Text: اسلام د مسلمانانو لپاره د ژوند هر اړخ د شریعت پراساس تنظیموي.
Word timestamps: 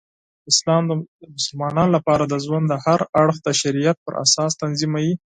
اسلام 0.51 0.83
د 0.87 0.91
مسلمانانو 1.37 1.95
لپاره 1.97 2.23
د 2.27 2.33
ژوند 2.45 2.67
هر 2.85 2.99
اړخ 3.21 3.35
د 3.43 3.47
شریعت 3.61 3.97
پراساس 4.05 4.51
تنظیموي. 4.61 5.13